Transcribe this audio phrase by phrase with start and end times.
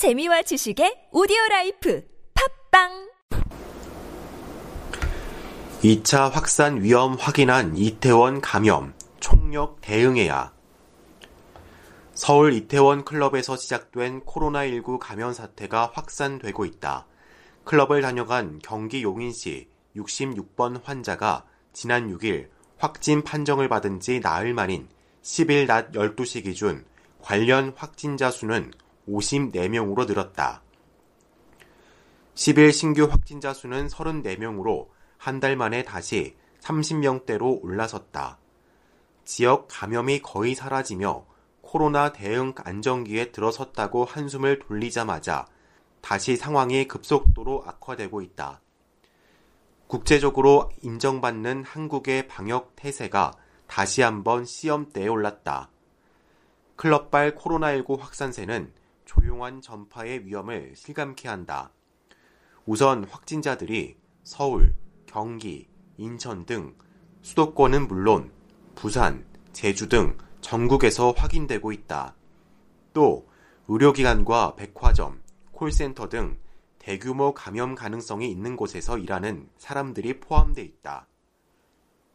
[0.00, 2.02] 재미와 지식의 오디오 라이프
[2.70, 3.10] 팟빵
[5.82, 10.54] 2차 확산 위험 확인한 이태원 감염 총력 대응해야
[12.14, 17.06] 서울 이태원 클럽에서 시작된 코로나19 감염 사태가 확산되고 있다.
[17.64, 21.44] 클럽을 다녀간 경기 용인시 66번 환자가
[21.74, 22.48] 지난 6일
[22.78, 24.88] 확진 판정을 받은 지 나흘 만인
[25.22, 26.86] 10일 낮 12시 기준
[27.20, 28.72] 관련 확진자 수는
[29.08, 30.62] 54명으로 늘었다.
[32.34, 34.88] 10일 신규 확진자 수는 34명으로
[35.18, 38.38] 한 달 만에 다시 30명대로 올라섰다.
[39.24, 41.26] 지역 감염이 거의 사라지며
[41.60, 45.46] 코로나 대응 안정기에 들어섰다고 한숨을 돌리자마자
[46.00, 48.60] 다시 상황이 급속도로 악화되고 있다.
[49.86, 53.32] 국제적으로 인정받는 한국의 방역 태세가
[53.66, 55.70] 다시 한번 시험대에 올랐다.
[56.76, 58.72] 클럽발 코로나19 확산세는
[59.10, 61.72] 조용한 전파의 위험을 실감케 한다.
[62.64, 64.72] 우선 확진자들이 서울,
[65.06, 66.76] 경기, 인천 등
[67.22, 68.30] 수도권은 물론
[68.76, 72.14] 부산, 제주 등 전국에서 확인되고 있다.
[72.92, 73.26] 또
[73.66, 76.38] 의료기관과 백화점, 콜센터 등
[76.78, 81.08] 대규모 감염 가능성이 있는 곳에서 일하는 사람들이 포함돼 있다.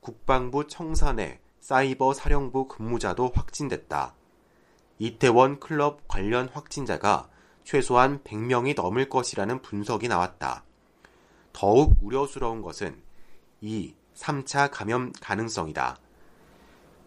[0.00, 4.16] 국방부 청산의 사이버 사령부 근무자도 확진됐다.
[5.02, 7.30] 이태원 클럽 관련 확진자가
[7.64, 10.62] 최소한 100명이 넘을 것이라는 분석이 나왔다.
[11.54, 13.00] 더욱 우려스러운 것은
[13.62, 15.96] 이 3차 감염 가능성이다.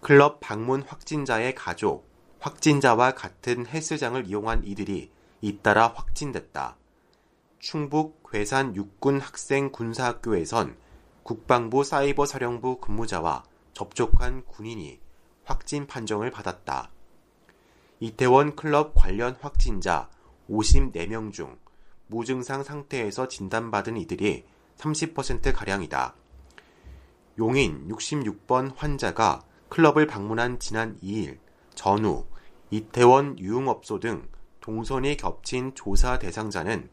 [0.02, 6.78] 클럽 방문 확진자의 가족, 확진자와 같은 헬스장을 이용한 이들이 잇따라 확진됐다.
[7.60, 10.78] 충북 괴산 육군 학생 군사학교에선
[11.22, 15.00] 국방부 사이버 사령부 근무자와 접촉한 군인이
[15.46, 16.93] 확진 판정을 받았다.
[18.04, 20.10] 이태원 클럽 관련 확진자
[20.50, 21.58] 54명 중
[22.08, 24.44] 무증상 상태에서 진단받은 이들이
[24.76, 26.14] 30%가량이다.
[27.40, 31.38] 용인 66번 환자가 클럽을 방문한 지난 2일
[31.76, 32.26] 전후
[32.72, 34.28] 이태원 유흥업소 등
[34.60, 36.90] 동선이 겹친 조사 대상자는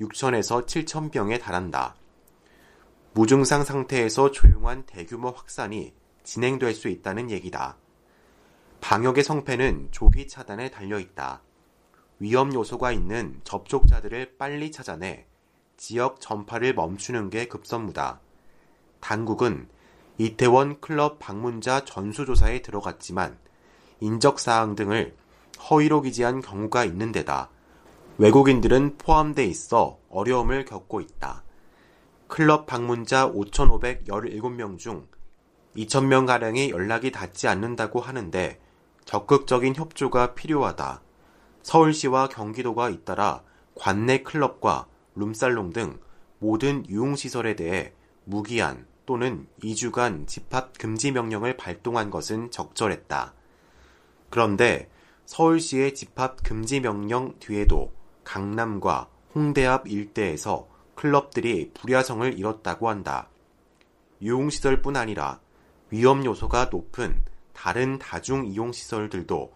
[0.00, 1.96] 6천에서 7천 병에 달한다.
[3.14, 5.92] 무증상 상태에서 조용한 대규모 확산이
[6.22, 7.81] 진행될 수 있다는 얘기다.
[8.82, 11.40] 방역의 성패는 조기 차단에 달려 있다.
[12.18, 15.24] 위험 요소가 있는 접촉자들을 빨리 찾아내
[15.76, 18.20] 지역 전파를 멈추는 게 급선무다.
[19.00, 19.68] 당국은
[20.18, 23.38] 이태원 클럽 방문자 전수조사에 들어갔지만
[24.00, 25.14] 인적사항 등을
[25.70, 27.50] 허위로 기재한 경우가 있는 데다
[28.18, 31.44] 외국인들은 포함돼 있어 어려움을 겪고 있다.
[32.26, 35.06] 클럽 방문자 5,517명 중
[35.76, 38.60] 2,000명가량이 연락이 닿지 않는다고 하는데
[39.12, 41.02] 적극적인 협조가 필요하다.
[41.60, 43.42] 서울시와 경기도가 잇따라
[43.74, 44.86] 관내 클럽과
[45.16, 45.98] 룸살롱 등
[46.38, 47.92] 모든 유흥시설에 대해
[48.24, 53.34] 무기한 또는 2주간 집합 금지 명령을 발동한 것은 적절했다.
[54.30, 54.88] 그런데
[55.26, 57.92] 서울시의 집합 금지 명령 뒤에도
[58.24, 63.28] 강남과 홍대 앞 일대에서 클럽들이 불야성을 이뤘다고 한다.
[64.22, 65.38] 유흥시설뿐 아니라
[65.90, 67.20] 위험 요소가 높은
[67.52, 69.52] 다른 다중 이용 시설들도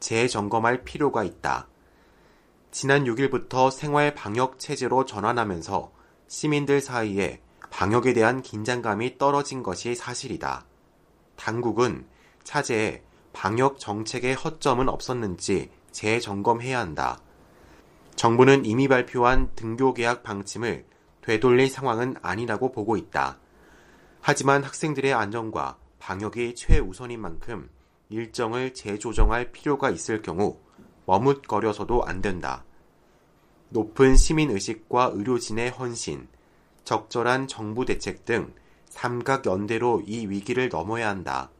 [0.00, 1.68] 재점검할 필요가 있다.
[2.70, 5.92] 지난 6일부터 생활 방역 체제로 전환하면서
[6.28, 7.40] 시민들 사이에
[7.70, 10.64] 방역에 대한 긴장감이 떨어진 것이 사실이다.
[11.36, 12.06] 당국은
[12.44, 13.02] 차제에
[13.32, 17.20] 방역 정책의 허점은 없었는지 재점검해야 한다.
[18.16, 20.84] 정부는 이미 발표한 등교 계약 방침을
[21.22, 23.38] 되돌릴 상황은 아니라고 보고 있다.
[24.20, 27.70] 하지만 학생들의 안전과 방역이 최우선인 만큼
[28.08, 30.58] 일정을 재조정할 필요가 있을 경우
[31.06, 32.64] 머뭇거려서도 안 된다.
[33.68, 36.26] 높은 시민의식과 의료진의 헌신,
[36.82, 38.52] 적절한 정부 대책 등
[38.86, 41.50] 삼각 연대로 이 위기를 넘어야 한다.